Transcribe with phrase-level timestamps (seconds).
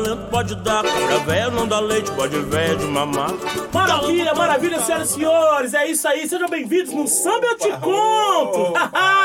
[0.00, 0.82] talento pode dar.
[0.82, 3.30] Cabra velho não dá leite, pode velho de mamar.
[3.72, 5.74] Maravilha, maravilha, senhoras e senhores.
[5.74, 6.26] É isso aí.
[6.26, 8.72] Sejam bem-vindos no Samba Eu Te Conto.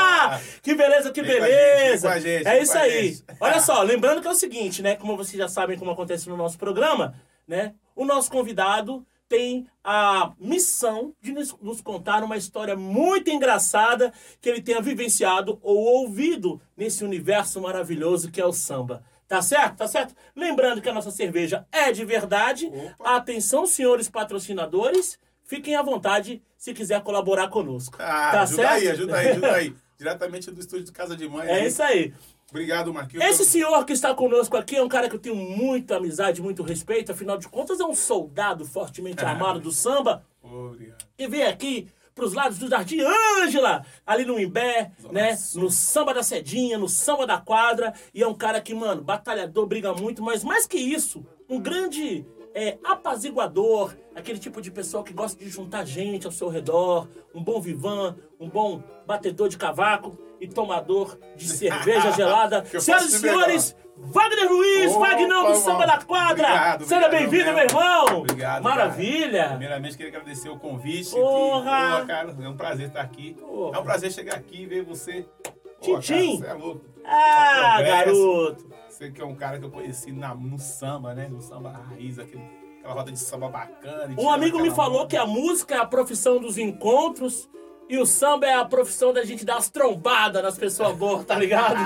[0.62, 1.52] que beleza, que Vem com a beleza.
[1.52, 3.18] gente, vem com a gente, é isso aí.
[3.40, 4.96] Olha só, lembrando que é o seguinte, né?
[4.96, 7.14] Como vocês já sabem como acontece no nosso programa,
[7.46, 7.74] né?
[7.94, 14.48] O nosso convidado tem a missão de nos, nos contar uma história muito engraçada que
[14.48, 19.02] ele tenha vivenciado ou ouvido nesse universo maravilhoso que é o samba.
[19.28, 19.76] Tá certo?
[19.76, 20.14] Tá certo?
[20.34, 22.70] Lembrando que a nossa cerveja é de verdade.
[23.00, 25.18] Atenção, senhores patrocinadores.
[25.44, 27.96] Fiquem à vontade se quiser colaborar conosco.
[28.00, 28.72] Ah, tá ajuda certo?
[28.72, 29.74] aí, ajuda aí, ajuda aí.
[29.98, 31.48] Diretamente do estúdio de Casa de Mãe.
[31.48, 31.66] É aí.
[31.66, 32.12] isso aí.
[32.50, 33.24] Obrigado, Marquinhos.
[33.24, 36.62] Esse senhor que está conosco aqui é um cara que eu tenho muita amizade, muito
[36.62, 37.10] respeito.
[37.10, 40.24] Afinal de contas, é um soldado fortemente armado do samba.
[40.42, 41.04] Obrigado.
[41.18, 43.00] E vem aqui pros lados do Jardim
[43.42, 45.38] Ângela, ali no Imbé, né?
[45.54, 47.92] No samba da Cedinha, no samba da quadra.
[48.12, 52.26] E é um cara que, mano, batalhador, briga muito, mas mais que isso, um grande
[52.54, 57.44] é, apaziguador, aquele tipo de pessoa que gosta de juntar gente ao seu redor, um
[57.44, 62.64] bom vivan, um bom batedor de cavaco e tomador de cerveja gelada.
[62.80, 65.54] Senhoras e senhores, Wagner Luiz, Opa, Vagnão do.
[65.56, 66.46] Samba da Quadra.
[66.48, 67.54] Obrigado, Seja bem-vindo, mesmo.
[67.54, 68.18] meu irmão.
[68.18, 68.62] Obrigado.
[68.62, 69.38] Maravilha.
[69.38, 69.50] cara.
[69.50, 71.10] Primeiramente, queria agradecer o convite.
[71.10, 71.62] que- Porra!
[71.64, 73.34] Porra, cara, é um prazer estar aqui.
[73.40, 73.76] Porra.
[73.76, 75.26] É um prazer chegar aqui e ver você.
[75.80, 76.38] Tintim.
[76.38, 76.84] Você é louco.
[77.04, 78.04] Ah, Progresso.
[78.04, 78.66] garoto.
[78.88, 81.28] Você que é um cara que eu conheci na, no samba, né?
[81.30, 82.42] No samba raiz, aquele,
[82.80, 84.14] aquela roda de samba bacana.
[84.18, 85.08] Um amigo me falou onda.
[85.08, 87.48] que a música é a profissão dos encontros
[87.88, 91.36] e o samba é a profissão da gente dar as trombadas nas pessoas boas, tá
[91.36, 91.76] ligado?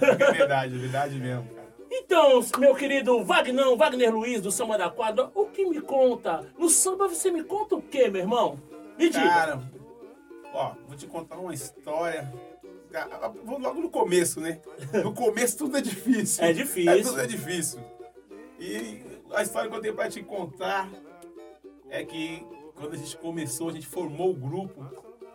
[0.00, 1.62] é verdade, é verdade mesmo, cara.
[1.90, 6.46] Então, meu querido Vagnão, Wagner Luiz do Samba da Quadra, o que me conta?
[6.58, 8.58] No samba você me conta o quê, meu irmão?
[8.98, 9.28] Me diga.
[9.28, 9.62] Cara,
[10.54, 12.32] ó, vou te contar uma história.
[12.94, 14.60] Ah, Vou logo no começo, né?
[15.02, 16.44] No começo tudo é difícil.
[16.44, 16.92] É difícil.
[16.92, 17.80] É, tudo é difícil.
[18.58, 19.02] E
[19.34, 20.88] a história que eu tenho pra te contar
[21.90, 24.84] é que quando a gente começou, a gente formou o grupo,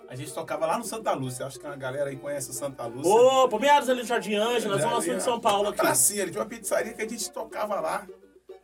[0.07, 1.45] a gente tocava lá no Santa Lúcia.
[1.45, 3.11] Acho que a galera aí conhece o Santa Lúcia.
[3.11, 5.77] Ô, por meados ali do Jardim Ângela, zona sul de São Paulo aqui.
[5.77, 8.07] Pracinha, ele tinha uma pizzaria que a gente tocava lá.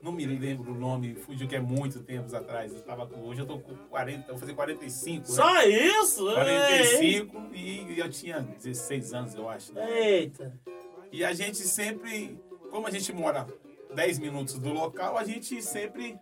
[0.01, 2.73] Não me lembro o nome, fugiu que é muito tempos atrás.
[2.73, 5.19] Eu tava com, hoje eu tô com 40, vou fazer 45.
[5.29, 5.33] né?
[5.33, 6.27] Só isso?
[6.29, 7.25] Ei.
[7.25, 9.73] 45 e eu tinha 16 anos, eu acho.
[9.73, 9.87] né?
[9.89, 10.53] Eita.
[11.09, 12.37] E a gente sempre,
[12.69, 13.47] como a gente mora
[13.95, 16.19] 10 minutos do local, a gente sempre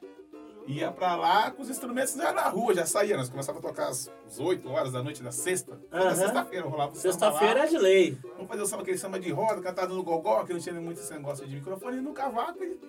[0.68, 3.18] ia pra lá com os instrumentos já na rua, já saía.
[3.18, 5.80] Nós começávamos a tocar às 8 horas da noite da sexta.
[5.90, 6.16] Toda Aham.
[6.16, 8.18] sexta-feira rolava o samba Sexta-feira é de lei.
[8.36, 11.00] Vamos fazer o samba, aquele samba de roda, cantado no gogó, que não tinha muito
[11.02, 12.80] esse negócio de microfone, no cavaco e,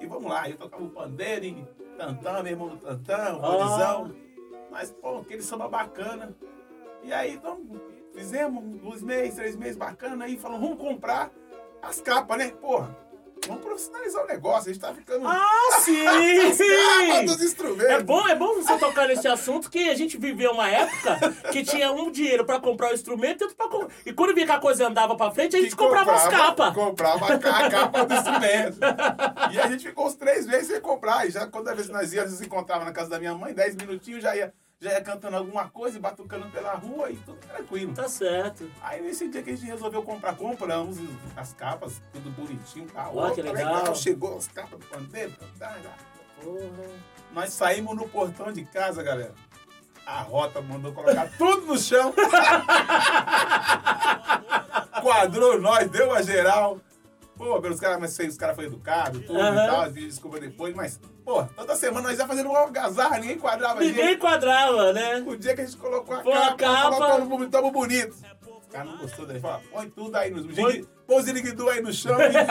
[0.00, 0.48] e vamos lá.
[0.48, 3.50] Eu tocava o pandeiro e tantã, meu irmão do tantã, o Ah.
[3.50, 4.14] borizão.
[4.70, 6.34] Mas, pô, aquele samba bacana.
[7.02, 7.60] E aí, então,
[8.14, 11.30] fizemos dois meses, três meses bacana, aí falamos, vamos comprar
[11.82, 12.50] as capas, né?
[12.50, 12.96] Porra,
[13.46, 15.26] vamos profissionalizar o negócio, a gente tá ficando...
[15.26, 15.48] Ah,
[15.80, 16.04] sim,
[17.26, 17.44] dos sim!
[17.44, 17.90] instrumentos.
[17.90, 21.18] É bom, é bom você tocar nesse assunto que a gente viveu uma época
[21.52, 23.94] que tinha um dinheiro pra comprar o instrumento e outro pra comprar.
[24.06, 26.74] E quando via que a coisa andava pra frente, a gente que comprava, as capas.
[26.74, 28.78] Comprava a ca- a capa do instrumento.
[29.52, 31.26] E a gente ficou uns três meses sem comprar.
[31.26, 33.74] E já toda vez que nós íamos, nos encontrava na casa da minha mãe, dez
[33.76, 34.52] minutinhos, já ia,
[34.84, 37.94] já ia cantando alguma coisa e batucando pela rua e tudo tranquilo.
[37.94, 38.70] Tá certo.
[38.82, 40.98] Aí nesse dia que a gente resolveu comprar, compramos
[41.34, 42.86] as capas, tudo bonitinho.
[42.90, 43.94] Tá, Ó, que legal.
[43.94, 45.32] Chegou as capas do pandeiro.
[45.58, 45.94] tá, tá.
[46.42, 46.90] Porra.
[47.32, 49.32] Nós saímos no portão de casa, galera.
[50.04, 52.12] A rota mandou colocar tudo no chão.
[55.02, 56.78] Quadrou nós, deu a geral.
[57.36, 59.64] Pô, os caras mas os caras foram educados, tudo Aham.
[59.64, 63.80] e tal, desculpa depois, mas, pô, toda semana nós ia fazendo uma algazarra, ninguém quadrava
[63.80, 64.16] a Ninguém gente.
[64.18, 65.24] enquadrava, né?
[65.26, 66.90] O dia que a gente colocou a Pô, a capa, capa.
[66.96, 68.14] colocamos, tamo bonito.
[68.14, 71.80] Os caras não gostou daí, falaram, põe tudo aí no Põe- Põe os iriguidu aí
[71.82, 72.30] no chão e...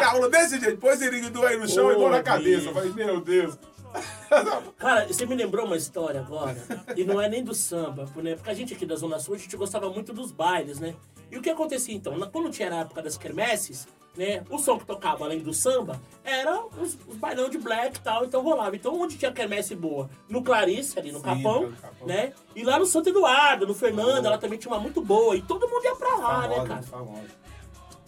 [0.00, 2.68] Cara, falou desse jeito, põe os iriguidu aí no chão Ô, e pôr na cabeça.
[2.68, 3.58] Eu falei, meu Deus.
[4.78, 6.56] Cara, você me lembrou uma história agora,
[6.96, 8.34] e não é nem do samba, né?
[8.36, 10.94] Porque a gente aqui da Zona Sul, a gente gostava muito dos bailes, né?
[11.30, 12.18] E o que acontecia então?
[12.30, 13.86] Quando tinha a época das quermesses,
[14.16, 14.42] né?
[14.50, 18.24] O som que tocava além do samba era os, os bailão de black e tal,
[18.24, 18.74] então rolava.
[18.74, 20.10] Então onde tinha quermesse boa?
[20.28, 22.06] No Clarice, ali no Sim, Capão, no Capão.
[22.08, 22.32] né?
[22.54, 25.36] E lá no Santo Eduardo, no Fernando, ela também tinha uma muito boa.
[25.36, 26.82] E todo mundo ia pra lá, né, cara?
[26.82, 27.28] famosa.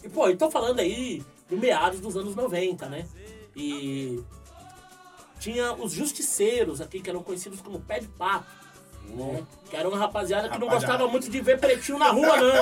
[0.03, 3.07] E, pô, eu tô falando aí do meados dos anos 90, né?
[3.55, 4.21] E
[5.39, 8.45] tinha os justiceiros aqui, que eram conhecidos como pé de pato.
[9.09, 9.43] Né?
[9.69, 10.93] Que era uma rapaziada que não Rapaziada.
[10.93, 12.53] gostava muito de ver pretinho na rua, não.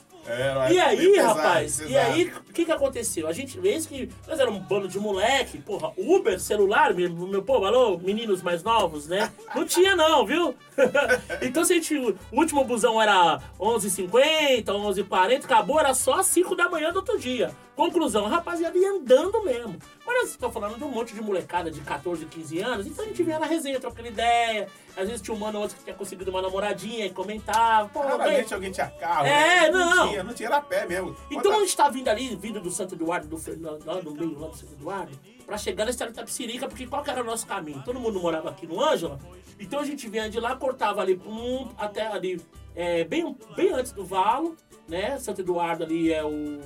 [0.26, 2.12] É, E é aí, bem pesado, rapaz, e pesado.
[2.12, 3.26] aí, o que que aconteceu?
[3.26, 7.42] A gente, vez que nós éramos um bando de moleque, porra, Uber, celular, meu, meu
[7.42, 9.32] povo, alô, meninos mais novos, né?
[9.56, 10.54] Não tinha não, viu?
[11.42, 16.54] então se a gente, o último busão era 11h50, 11h40, acabou, era só às 5
[16.54, 17.50] da manhã do outro dia.
[17.84, 19.78] Conclusão, a rapaziada ia andando mesmo.
[20.06, 23.08] Mas nós estamos falando de um monte de molecada de 14, 15 anos, então a
[23.08, 24.68] gente vinha na resenha, trocando ideia.
[24.96, 28.00] Às vezes tinha um mano ou outro que tinha conseguido uma namoradinha e comentava, pô,
[28.00, 29.26] bem, Raramente alguém tinha carro.
[29.26, 29.70] É, né?
[29.70, 30.08] não.
[30.08, 31.16] tinha, não tinha, era a pé mesmo.
[31.30, 33.78] então a Quando- gente tá vindo ali, vindo do Santo Eduardo, do, Fe- lá
[34.12, 35.12] meio lá do Santo Eduardo,
[35.46, 37.82] pra chegar na estrada de Tapicirica, porque qual que era o nosso caminho?
[37.84, 39.18] Todo mundo morava aqui no Ângela,
[39.58, 42.40] então a gente vinha de lá, cortava ali um, até ali,
[42.76, 44.54] é, bem, bem antes do Valo,
[44.88, 45.18] né?
[45.18, 46.58] Santo Eduardo ali é o.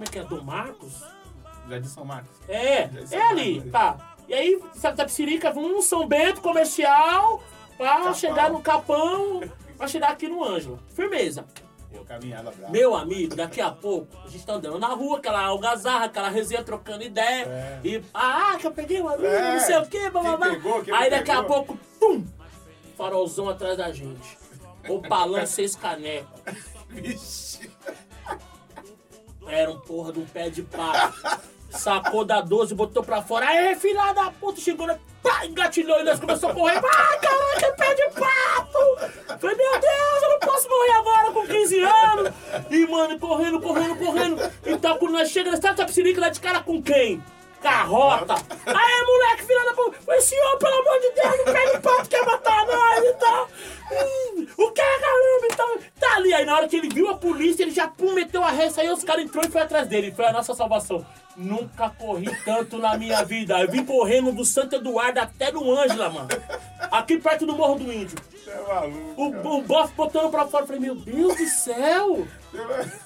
[0.00, 0.24] Como é que é?
[0.24, 1.02] Dom Marcos?
[1.68, 2.30] Jardim São Marcos.
[2.48, 4.14] É, Já é sei ali, mais, tá.
[4.26, 7.42] E aí, Santa Tapicirica, um São Bento comercial,
[7.76, 8.14] pra Capão.
[8.14, 9.42] chegar no Capão,
[9.76, 10.78] pra chegar aqui no Ângela.
[10.94, 11.44] Firmeza.
[11.92, 12.72] Eu caminhada brava.
[12.72, 16.64] Meu amigo, daqui a pouco, a gente tá andando na rua, aquela algazarra, aquela resenha
[16.64, 17.44] trocando ideia.
[17.44, 17.80] É.
[17.84, 19.52] E, ah, que eu peguei uma amigo, É.
[19.52, 21.64] não sei o quê, pegou, quem Aí daqui a pegou.
[21.66, 22.24] pouco, pum!
[22.96, 24.38] Farolzão atrás da gente.
[24.88, 26.40] O balão seis canecos.
[26.88, 27.70] Vixe.
[29.50, 31.40] Era um porra de um pé de pato.
[31.70, 33.46] Sacou da 12, botou pra fora.
[33.46, 34.98] Aí, filha da puta, chegou na.
[35.22, 36.78] Pá, engatilhou e nós começamos a correr.
[36.78, 39.38] Ah, caraca, pé de pato!
[39.38, 42.32] Falei, meu Deus, eu não posso morrer agora com 15 anos.
[42.70, 44.52] E, mano, correndo, correndo, correndo.
[44.66, 47.22] Então, quando nós chegamos, nós tá psirica lá de cara com quem?
[47.62, 48.34] Carrota.
[48.66, 49.98] Aí, moleque, filha da puta.
[50.00, 53.48] Falei, senhor, pelo amor de Deus, o pé de pato quer matar nós e tal.
[53.92, 55.46] Hum, o que, caramba?
[55.52, 56.29] Então, tá ali.
[56.40, 58.90] Aí, na hora que ele viu a polícia, ele já pum, meteu a ré, aí
[58.90, 60.10] os caras entrou e foi atrás dele.
[60.10, 61.04] Foi a nossa salvação.
[61.36, 63.60] Nunca corri tanto na minha vida.
[63.60, 66.28] Eu vim correndo do Santo Eduardo até no Ângela, mano.
[66.90, 68.16] Aqui perto do Morro do Índio.
[68.32, 69.32] Você é maluco.
[69.32, 69.48] cara.
[69.48, 70.62] O, o bofe botando pra fora.
[70.62, 72.26] Eu Falei, meu Deus do céu!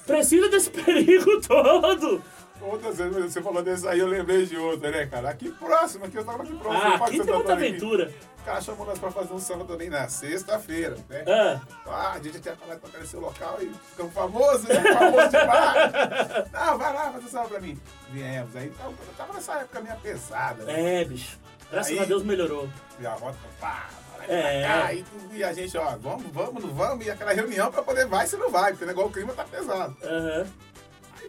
[0.06, 2.22] Precisa desse perigo todo!
[2.64, 5.28] Outras vezes você falou desse aí, eu lembrei de outra, né, cara?
[5.30, 6.82] Aqui próximo, aqui eu tava aqui próximo.
[6.82, 8.12] Ah, aqui tem muita aventura.
[8.40, 11.24] O cara chamou nós pra fazer um samba também na sexta-feira, né?
[11.26, 14.74] Ah, Ah, a gente tinha falado pra aparecer o local e ficamos famosos, né?
[14.92, 16.52] Famoso demais.
[16.52, 17.78] Não, vai lá, faz o samba pra mim.
[18.10, 18.54] Viemos.
[18.56, 21.02] Aí tava, tava nessa época minha pesada, né?
[21.02, 21.38] é, bicho.
[21.70, 22.68] Graças Aí- a Deus melhorou.
[23.00, 23.88] E a rota, pá,
[24.28, 24.62] É.
[24.66, 24.92] cá.
[24.92, 27.04] E, e a gente, ó, vamos, vamos, não vamos.
[27.06, 29.44] E aquela reunião pra poder vai se não vai, porque o negócio, o clima tá
[29.44, 29.96] pesado.
[30.02, 30.46] Aham.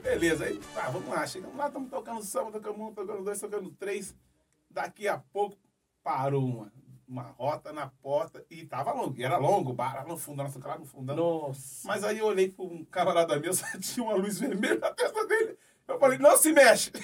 [0.06, 3.72] Beleza, aí tá, vamos lá, chegamos lá, estamos tocando samba, tocando um, tocando dois, tocando
[3.72, 4.16] três.
[4.70, 5.58] Daqui a pouco
[6.04, 6.72] parou uma,
[7.08, 10.60] uma rota na porta e tava longo, e era longo, bar lá no fundo, nossa
[10.60, 11.16] lá no fundão.
[11.16, 11.88] Nossa.
[11.88, 15.26] Mas aí eu olhei pra um camarada meu, só tinha uma luz vermelha na testa
[15.26, 15.58] dele.
[15.88, 16.92] Eu falei, não se mexe!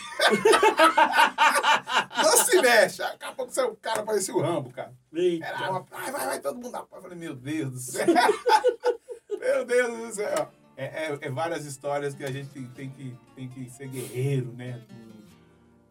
[2.18, 3.00] não se mexe!
[3.00, 4.94] Daqui a pouco saiu o cara, parecia o Rambo, cara.
[5.12, 5.48] Eita.
[5.48, 6.88] Era uma, vai, vai, vai, todo mundo.
[6.92, 8.06] Eu falei, meu Deus do céu.
[9.39, 10.61] meu Deus do céu.
[10.81, 14.81] É, é- é várias histórias que a gente tem que, tem que ser guerreiro, né?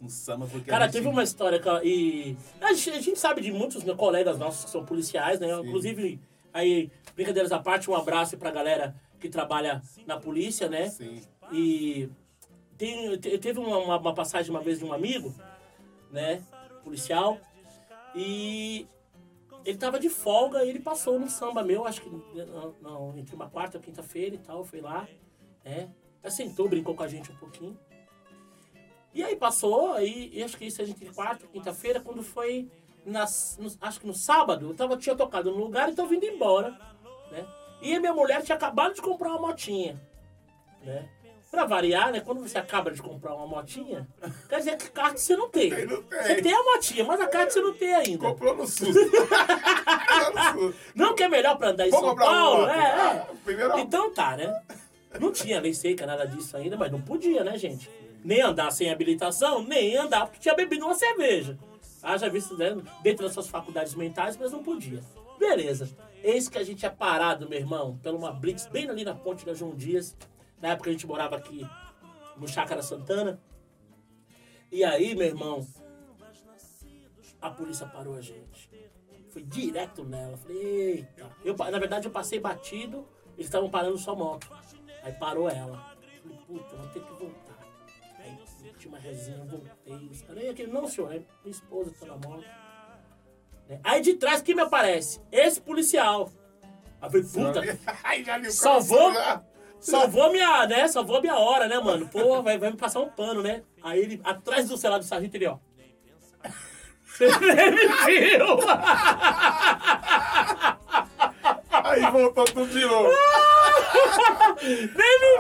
[0.02, 0.94] Um, samba, porque Cara, gente...
[0.94, 4.70] teve uma história e a gente, a gente sabe de muitos né, colegas nossos que
[4.70, 5.46] são policiais, né?
[5.54, 5.68] Sim.
[5.68, 6.20] Inclusive,
[6.52, 10.88] aí, brincadeiras à parte, um abraço pra galera que trabalha na polícia, né?
[10.88, 11.20] Sim.
[11.52, 12.08] E
[12.78, 15.32] tem, te- teve uma- uma passagem uma vez de um amigo,
[16.10, 16.42] né?
[16.82, 17.38] Policial.
[18.16, 18.88] E
[19.64, 23.34] ele tava de folga e ele passou no samba meu, acho que não, não, entre
[23.34, 25.06] uma quarta e quinta-feira e tal, foi lá,
[25.64, 25.90] né?
[26.28, 27.78] Sentou, brincou com a gente um pouquinho.
[29.12, 32.70] E aí passou, aí, e acho que isso a gente quarta, quinta-feira, quando foi,
[33.04, 36.24] nas, no- acho que no sábado, eu tava, tinha tocado no lugar e tô vindo
[36.24, 36.70] embora,
[37.30, 37.46] né?
[37.82, 40.00] E minha mulher tinha acabado de comprar uma motinha,
[40.82, 41.08] né?
[41.50, 42.20] Pra variar, né?
[42.20, 44.06] Quando você acaba de comprar uma motinha,
[44.48, 45.70] quer dizer que que você não tem.
[45.70, 46.22] Tem, não tem.
[46.22, 48.18] Você tem a motinha, mas a carta você não tem ainda.
[48.28, 48.94] Comprou no SUS.
[48.94, 50.74] Comprou no SUS.
[50.94, 53.00] Não que é melhor pra andar em Vou São Paulo, é, é.
[53.00, 53.26] Ah,
[53.80, 54.62] Então tá, né?
[55.18, 57.90] Não tinha lei seca, nada disso ainda, mas não podia, né, gente?
[58.24, 61.58] Nem andar sem habilitação, nem andar porque tinha bebido uma cerveja.
[62.00, 65.00] Haja visto né, dentro das suas faculdades mentais, mas não podia.
[65.38, 65.90] Beleza.
[66.22, 69.44] Eis que a gente é parado, meu irmão, pela uma blitz bem ali na ponte
[69.44, 70.16] da João Dias.
[70.60, 71.66] Na época a gente morava aqui
[72.36, 73.40] no Chácara Santana.
[74.70, 75.66] E aí, meu irmão,
[77.40, 78.70] a polícia parou a gente.
[79.30, 80.36] Foi direto nela.
[80.36, 81.30] Falei, eita.
[81.44, 84.50] Eu, na verdade, eu passei batido, eles estavam parando só moto.
[85.02, 85.96] Aí parou ela.
[86.22, 87.58] Falei, puta, vou ter que voltar.
[88.18, 88.38] Aí
[88.78, 90.08] tinha uma resenha, voltei.
[90.10, 92.44] Os caras, "E aquele, não, senhor, é minha esposa tá na moto.
[93.68, 93.80] Né?
[93.82, 95.20] Aí de trás, quem me aparece?
[95.32, 96.30] Esse policial.
[97.00, 97.60] Aí falei, puta,
[98.50, 99.12] Salvou?
[99.80, 100.86] Salvou minha, né?
[100.88, 102.06] Salvou a minha hora, né, mano?
[102.08, 103.62] Pô, vai, vai me passar um pano, né?
[103.82, 105.56] Aí ele, atrás do celular do sargento, ele, ó.
[107.04, 108.46] Você nem me viu!
[111.70, 113.10] Aí voltou tudo de novo.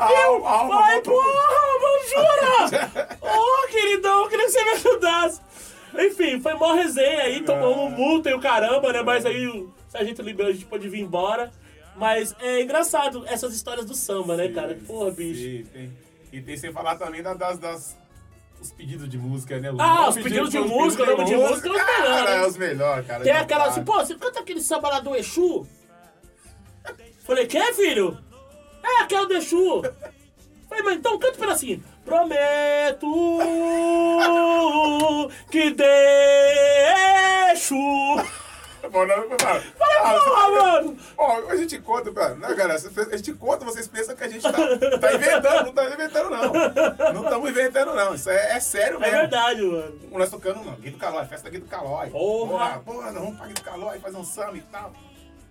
[0.00, 1.60] Alma Falei, porra,
[2.08, 3.18] jura?
[3.20, 5.40] Ô, queridão, eu queria que você me ajudasse.
[5.98, 9.02] Enfim, foi mó resenha aí, tomamos multa e o caramba, né?
[9.02, 11.52] Mas aí o sargento liberou, a gente pôde vir embora.
[11.96, 14.78] Mas é engraçado essas histórias do samba, né, cara?
[14.86, 15.40] Porra, bicho.
[15.40, 15.92] Sim, tem.
[16.32, 17.96] E tem sem falar também da- das, das,
[18.60, 19.68] os pedidos de música, né?
[19.70, 22.24] Ah, nomes os pedidos de os música, pedidos nome de música é os cara, melhores,
[22.30, 22.36] né?
[22.36, 23.24] É os melhores, cara.
[23.24, 25.66] Tem aquela assim, pô, você canta aquele samba lá do Exu?
[27.24, 28.16] Falei, quer, filho?
[28.82, 29.82] É, aquele do Exu.
[30.68, 31.82] Falei, mas então canta um pedacinho.
[32.04, 33.06] Prometo
[35.50, 35.70] que
[37.50, 37.74] deixo.
[38.92, 40.96] Não, não, Falei, Ah, porra, mano.
[41.16, 42.74] Ó, a gente conta, cara, né, galera?
[43.12, 44.52] A gente conta, vocês pensam que a gente tá,
[44.98, 47.12] tá inventando, não tá inventando, não.
[47.12, 48.14] Não estamos inventando, não.
[48.14, 49.16] Isso é, é sério É mesmo.
[49.18, 50.00] verdade, mano.
[50.10, 52.10] Nós tocando, não, Guido Calói, festa Guido Calói.
[52.10, 52.80] Porra.
[52.80, 54.92] Porra, nós vamos pra Guido Calói, fazer um samba e tal.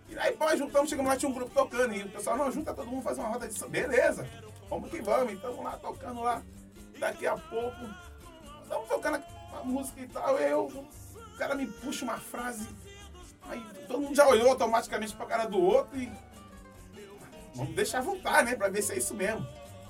[0.10, 1.94] E aí, pô, juntamos, chegamos lá, tinha um grupo tocando.
[1.94, 3.72] E o pessoal, não, junta todo mundo, faz uma roda de samba.
[3.72, 4.28] Beleza,
[4.70, 5.34] vamos que vamos.
[5.34, 6.42] Então, vamos lá, tocando lá.
[6.98, 7.78] Daqui a pouco,
[8.64, 10.38] estamos tocando a, música e tal.
[10.40, 12.68] Eu, o cara me puxa uma frase.
[13.50, 16.12] Aí todo mundo já olhou automaticamente pra cara do outro e.
[17.56, 18.56] Vamos deixar voltar, né?
[18.56, 19.46] Pra ver se é isso mesmo.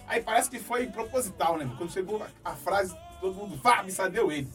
[0.07, 1.69] Aí parece que foi proposital, né?
[1.77, 4.49] Quando chegou a, frase, todo mundo, vá, me sadeu ele.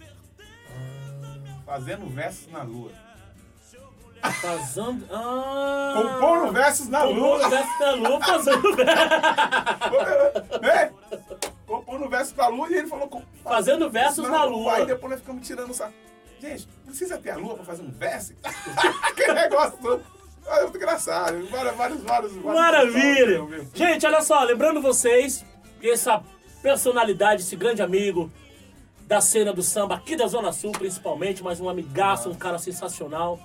[1.65, 2.91] Fazendo versos na lua.
[4.41, 5.07] Fazendo.
[5.13, 5.95] Ah.
[5.97, 7.49] Compondo versos na Compondo lua.
[7.49, 9.01] verso da lua, fazendo verso.
[10.61, 10.93] né?
[11.67, 13.23] Compondo versos na lua e ele falou.
[13.43, 14.75] Fazendo versos na lua.
[14.75, 15.93] Aí depois nós ficamos tirando saco.
[16.41, 18.35] Gente, precisa ter a lua pra fazer um verso?
[19.17, 20.03] que negócio todo.
[20.47, 21.47] É muito engraçado.
[21.47, 22.33] Vários, vários, vários.
[22.33, 23.43] vários Maravilha!
[23.45, 23.67] meu.
[23.75, 25.45] Gente, olha só, lembrando vocês
[25.81, 26.23] que essa
[26.63, 28.31] personalidade, esse grande amigo
[29.07, 33.39] da cena do samba aqui da Zona Sul, principalmente, mas um amigaço, um cara sensacional.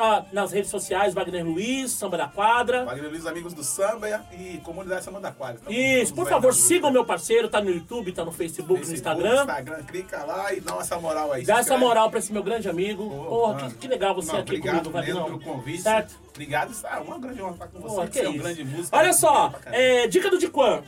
[0.00, 2.86] Tá nas redes sociais, Wagner Luiz, Samba da Quadra.
[2.86, 5.60] Wagner Luiz, amigos do samba e comunidade Samba da Quadra.
[5.62, 8.94] Tamo Isso, por favor, sigam meu parceiro, tá no YouTube, tá no Facebook, no Facebook,
[9.18, 9.40] Instagram.
[9.42, 11.44] Instagram, clica lá e dá essa moral aí.
[11.44, 13.10] Dá essa moral pra esse meu grande amigo.
[13.10, 15.38] Pô, Porra, que, que legal você Não, aqui obrigado comigo, mesmo Vagnão.
[15.38, 15.82] pelo convite.
[15.82, 16.18] Certo?
[16.30, 17.94] Obrigado, está é uma grande honra estar com você.
[17.94, 18.96] Porra, que que você é um grande músico.
[18.96, 19.82] Olha só, Pra caramba.
[19.82, 20.82] é, dica do Diquan.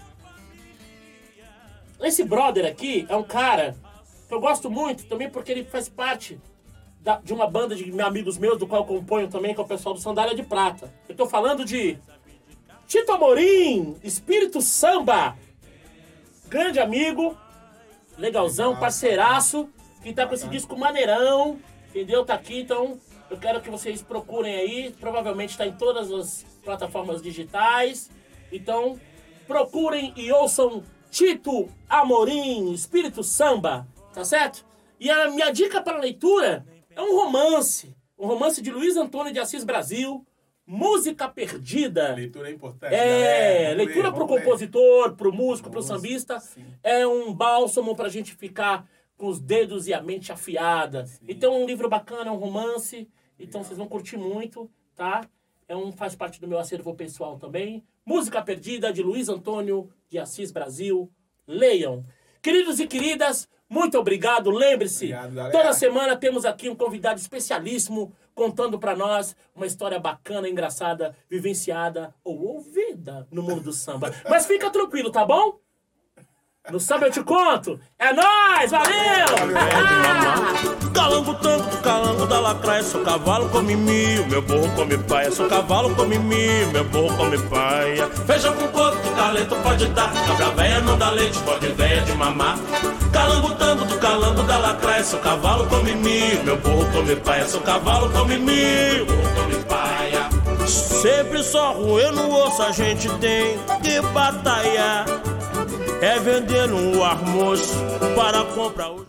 [2.01, 3.77] Esse brother aqui é um cara
[4.27, 6.41] que eu gosto muito também porque ele faz parte
[7.03, 9.67] da- de uma banda de amigos meus, do qual eu componho também, que é o
[9.67, 10.93] pessoal do Sandália de Prata.
[11.09, 11.99] Eu tô falando de
[12.87, 15.37] Tito Amorim, Espírito Samba.
[16.49, 17.37] Grande amigo,
[18.19, 18.81] legalzão, Legal.
[18.81, 19.69] parceiraço,
[20.03, 22.25] que tá com esse disco maneirão, entendeu?
[22.25, 22.99] Tá aqui, então
[23.31, 24.95] eu quero que vocês procurem aí.
[25.01, 28.11] Provavelmente tá em todas as plataformas digitais.
[28.53, 29.01] Então,
[29.47, 34.65] procurem e ouçam Tito Amorim, Espírito Samba, tá certo?
[35.01, 37.97] E a minha dica para leitura é um romance.
[38.19, 40.25] Um romance de Luiz Antônio de Assis Brasil,
[40.67, 42.15] Música Perdida.
[42.15, 42.95] Leitura é importante.
[42.95, 43.77] É, galera.
[43.77, 44.39] Leitura vamos ler.
[44.39, 46.41] compositor, pro músico, pro Música, sambista.
[46.41, 46.65] sim.
[46.83, 51.05] É um bálsamo pra gente ficar com os dedos e a mente afiada.
[51.27, 53.09] Então é um livro bacana, é um romance.
[53.39, 55.29] Então vocês vão curtir muito, tá?
[55.69, 57.83] É um, faz parte do meu acervo pessoal também.
[58.05, 61.11] Música Perdida, de Luiz Antônio de Assis Brasil.
[61.47, 62.05] Leiam.
[62.43, 64.51] Queridos e queridas, muito obrigado.
[64.51, 65.13] Lembre-se,
[65.53, 72.13] toda semana temos aqui um convidado especialíssimo contando pra nós uma história bacana, engraçada, vivenciada
[72.25, 74.13] ou ouvida no mundo do samba.
[74.29, 75.62] Mas fica tranquilo, tá bom?
[76.71, 77.81] No samba eu te conto.
[77.99, 79.27] É nóis, valeu!
[80.95, 85.93] Calango tango, calango da lacraia, sou cavalo come mil, meu burro come paia, sou cavalo
[85.97, 88.07] come mil, meu burro come paia.
[88.27, 92.13] Feijão com coco, que talento pode dar, cabra véia não dá leite, pode véia de
[92.13, 92.57] mamar.
[93.13, 97.61] Calango tango do calango da lacraia, sou cavalo come mil, meu burro come paia, sou
[97.63, 100.29] cavalo come mil, burro come paia.
[100.69, 105.32] Sempre só ruim no osso a gente tem que batalhar.
[106.03, 107.75] É vender no almoço
[108.17, 109.01] para comprar o.